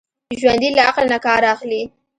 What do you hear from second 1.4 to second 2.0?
اخلي